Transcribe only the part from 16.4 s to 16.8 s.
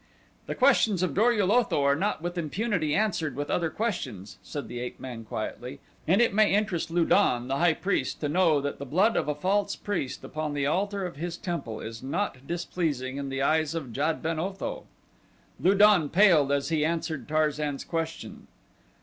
as